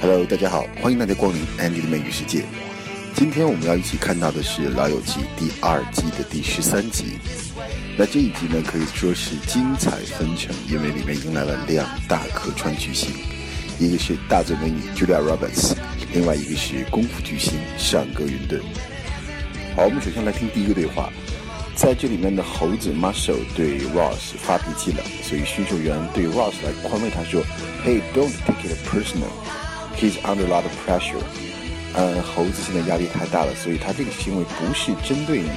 [0.00, 2.44] Hello，大家好，欢迎大家光临 Andy 的美女世界。
[3.14, 7.18] 今天我们要一起看到的是《老友记》第二季的第十三集。
[7.96, 13.10] 那这一集呢，可以说是精彩纷呈，因为里面迎来了两大客串巨星，
[13.78, 15.74] 一个是大嘴美女 Julia Roberts，
[16.12, 18.60] 另外一个是功夫巨星上格云顿。
[19.76, 21.10] 好，我们首先来听第一个对话。
[21.76, 27.42] 在这里面的猴子 Marshall 对 Ross 发脾气了，所以驯兽员对 Ross 来宽慰他说
[27.84, 29.32] ：“Hey, don't take it personal.
[29.95, 31.21] He's under a lot of pressure.”
[31.93, 35.49] 呃，猴子现在压力太大了，所以他这个行为不是针对你。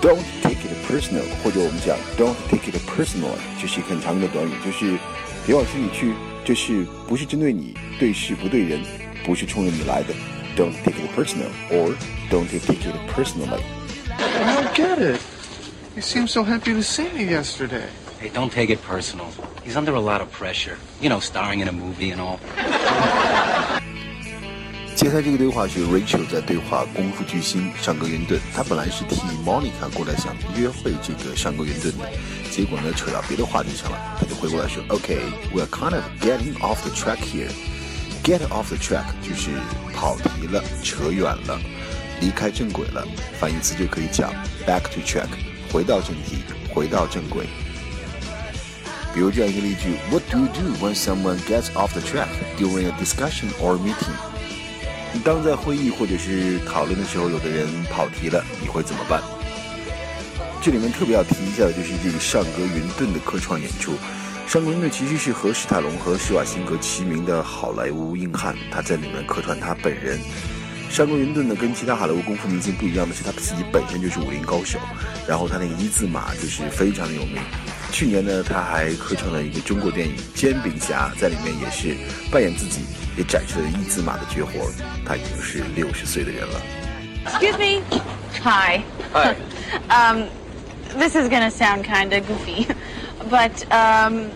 [0.00, 4.96] Don't take it personal，或者我们讲 Don't take it personal，这是一个很常用的短语，就是
[5.44, 8.80] 别往心里去，这是不是针对你，对事不对人，
[9.24, 10.14] 不是冲着你来的。
[10.56, 11.94] Don't take it personal, or
[12.30, 13.60] don't take it personally.
[14.18, 15.20] I don't get it.
[15.94, 17.88] You seemed so happy to see me yesterday.
[18.20, 19.26] Hey, don't take it personal.
[19.64, 20.76] He's under a lot of pressure.
[21.00, 22.40] You know, starring in a movie and all.
[25.03, 32.09] 接下来这个对话是 Rachel 在对话功夫巨星上格云顿，他本来是替 Monica 过来想约会这个上格云顿的，
[32.49, 37.51] 结果呢扯到别的话题上了，他就回过来说，OK，we're、kind of getting off the track here。
[38.23, 39.51] Get off the track 就是
[39.93, 41.59] 跑题了，扯远了，
[42.21, 43.05] 离开正轨了。
[43.37, 44.31] 反义词就可以讲
[44.65, 45.27] back to track，
[45.69, 46.37] 回到正题，
[46.73, 47.47] 回到正轨。
[49.13, 54.32] 比如这样一个例句：What do you do when someone gets off the track during a discussion or meeting？
[55.21, 59.21] 当在会议或者是讨论的时候，有的人跑题了，你会怎么办？
[60.61, 63.93] 这里面特别要提一下的就是这个上格云顿的客串演出。
[64.47, 70.19] 上格云顿其实是和史泰龙和施瓦辛格齐名的好莱坞硬汉，他在里面客串他本人。
[70.93, 74.77] 上格云顿呢，跟其他好莱坞功夫明星不一样的是，他自己本身就是武林高手，
[75.27, 77.41] 然后他那个一字马就是非常的有名。
[77.91, 81.97] 去年呢，他还客串了一个中国电影《煎饼侠》，在里面也是
[82.31, 82.81] 扮演自己，
[83.17, 84.51] 也展示了一字马的绝活。
[85.03, 86.61] 他已经是六十岁的人了。
[87.25, 87.81] Excuse me.
[88.43, 88.83] Hi.
[89.13, 89.35] Hi.
[89.89, 90.27] um,
[90.99, 92.67] this is gonna sound kind of goofy,
[93.31, 94.29] but um,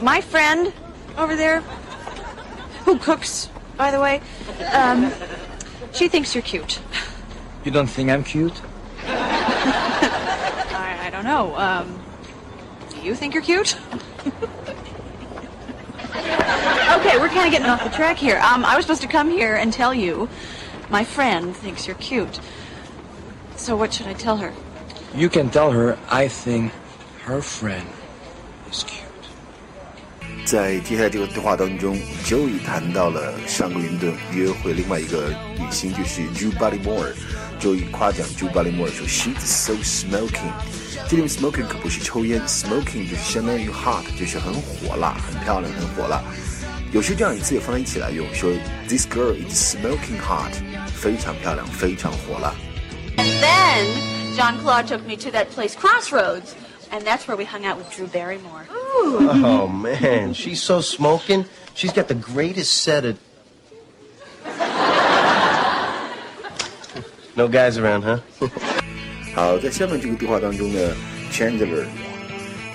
[0.00, 0.72] my friend
[1.18, 1.62] over there,
[2.84, 4.20] who cooks, by the way,
[4.72, 5.10] um,
[5.94, 6.80] she thinks you're cute.
[7.64, 8.60] You don't think I'm cute?
[9.06, 11.56] I, I don't know.
[11.56, 12.02] Um,
[12.90, 13.78] do you think you're cute?
[16.14, 18.38] okay, we're kind of getting off the track here.
[18.38, 20.28] Um, I was supposed to come here and tell you
[20.90, 22.40] my friend thinks you're cute.
[23.56, 24.52] So what should I tell her?
[25.14, 26.72] You can tell her I think
[27.22, 27.86] her friend
[28.68, 29.13] is cute.
[30.44, 35.28] 在接下来这个对话当中，Joey 谈到了尚格云顿约会另外一个
[35.58, 37.14] 女星就是 Drew Barrymore。
[37.60, 40.52] Joey 夸奖 Drew Barrymore 说：“She's so smoking。”
[41.08, 46.22] 这里面 smoking 可不是抽烟，smoking 就是相当于 hot，就是很火辣、很漂亮、很火辣。
[46.92, 48.52] 有时这样一次也放在一起来用，说
[48.88, 50.52] This girl is smoking hot，
[50.94, 52.54] 非常漂亮，非常火辣。
[53.16, 53.86] And then
[54.36, 56.52] Jean-Claude took me to that place, Crossroads
[56.93, 58.65] and that's where we hung out with Drew Barrymore.
[58.71, 61.45] Oh man, she's so smoking.
[61.73, 63.17] She's got the greatest set of.
[67.35, 68.19] No guys around, huh?
[69.33, 70.95] 好，在下面这个对话当中呢，
[71.31, 71.85] Chandler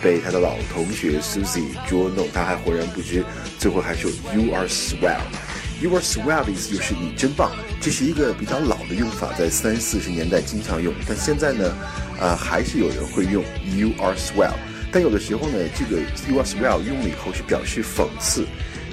[0.02, 3.22] 被他的老同学 Susie 捉弄，他还浑然不知，
[3.58, 7.50] 最后还说 You are swell。You are swell 的意思就是你真棒，
[7.80, 11.76] 这是一个比较老 的用法，在三四十年代经常用，但现在呢，
[12.20, 13.42] 呃，还是有人会用
[13.76, 14.54] You are swell。
[14.92, 18.46] 但有的时候呢，这个 You are swell 用了以后是表示讽刺，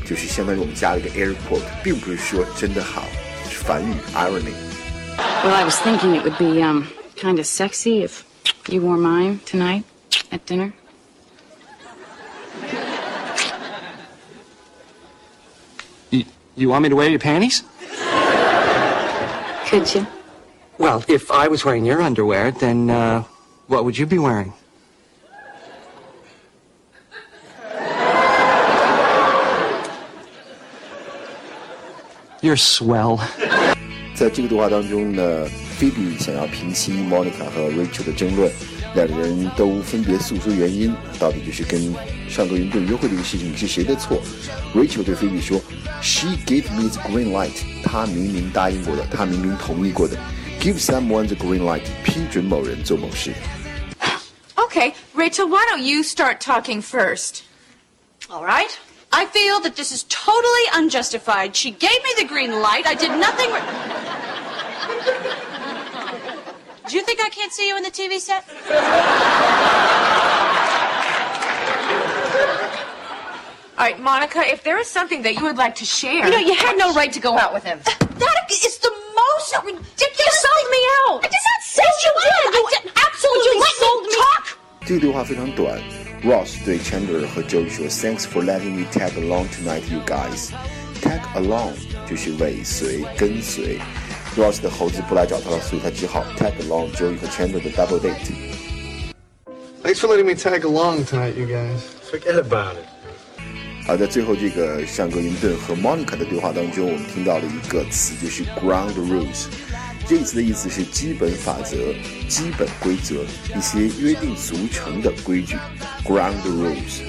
[0.05, 3.03] 就是相当于我们加了一个 air quote，并不是说真的好，
[3.49, 4.53] 是反语 irony。
[5.44, 8.23] Well, I was thinking it would be um kind of sexy if
[8.67, 9.83] you wore mine tonight
[10.31, 10.73] at dinner.
[16.09, 16.23] You,
[16.55, 17.63] you want me to wear your panties?
[19.67, 20.05] Could you?
[20.77, 23.23] Well, if I was wearing your underwear, then uh,
[23.67, 24.53] what would you be wearing?
[32.41, 33.19] You're swell.
[34.16, 35.47] 在这个对话当中呢，
[35.79, 38.52] Phoebe 想要平息 Monica 和 Rachel 的争论，
[38.97, 41.95] 两人都分别诉说原因，到底就是跟
[42.31, 44.19] 尚格云顿约会这个事情是谁的错
[44.75, 45.60] ？Rachel 对菲比说
[46.01, 47.53] ：“She gave me the green light。”
[47.84, 50.16] 她明明答应过的，她明明同意过的。
[50.59, 53.34] Give someone the green light，批准某人做某事。
[54.54, 57.43] Okay, Rachel, why don't you start talking first?
[58.31, 58.71] All right.
[59.10, 61.54] I feel that this is totally unjustified.
[61.54, 62.87] She gave me the green light.
[62.87, 63.51] I did nothing.
[66.85, 68.43] Re- Do you think I can't see you in the TV set?
[73.78, 76.25] All right, Monica, if there is something that you would like to share.
[76.25, 77.79] You know, you had no right to go out with him.
[77.84, 80.19] That is the most ridiculous.
[80.19, 81.19] You sold me out.
[81.25, 82.53] I did not say Yes, you did.
[82.53, 82.84] You You did.
[82.84, 82.91] did.
[83.08, 84.16] Absolutely Would you let sold me me.
[84.16, 84.58] talk?
[84.85, 85.79] 这个对话非常短。
[86.23, 90.52] Ross 对 Chandler 和 Joey 说：“Thanks for letting me tag along tonight, you guys.
[91.02, 91.73] Tag along
[92.08, 93.79] 就是尾随、跟随。
[94.36, 98.33] Ross tag along Joey 和 Chandler 的 double date。
[99.83, 101.80] Thanks for letting me tag along tonight, you guys.
[102.10, 102.84] Forget about it.
[103.86, 109.47] 好，在最后这个尚格云顿和 Monica 的对话当中，我们听到了一个词，就是 ground rules。
[110.09, 111.77] 这个词的意思是基本法则、
[112.28, 113.15] 基本规则、
[113.56, 115.56] 一些约定俗成的规矩
[116.04, 117.00] ，ground rules。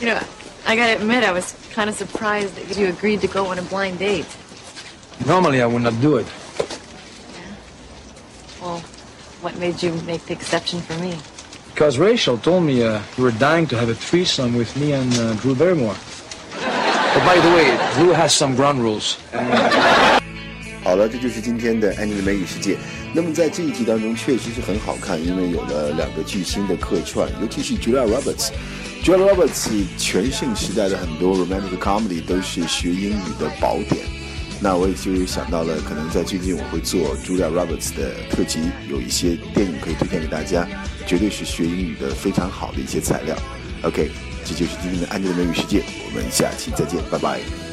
[0.00, 0.20] You know,
[0.64, 3.62] I gotta admit, I was kind of surprised that you agreed to go on a
[3.62, 4.26] blind date.
[5.24, 6.26] Normally, I would not do it.
[9.41, 11.15] what made you make the exception for me?
[11.73, 15.11] Because Rachel told me uh, you were dying to have a threesome with me and
[15.17, 15.95] uh, Drew Barrymore.
[17.13, 19.17] But by the way, Drew has some ground rules.
[20.83, 22.77] 好了，这就是今天的安妮的美语世界。
[23.13, 34.05] 那么在这一集当中，确实是很好看，因为有了两个巨星的客串，尤其是 Julia Roberts。Julia Roberts 全盛时代的很多 romantic comedy 都是学英语的宝典。
[34.60, 38.58] 那我也就想到了，可能在最近我会做 Julia Roberts 的特辑，
[38.90, 40.66] 有一些电影可以推荐给大家，
[41.06, 43.36] 绝对是学英语的非常好的一些材料。
[43.82, 44.10] OK，
[44.44, 47.67] 这就是今天的安静的美语世界，我们下期再见，拜拜。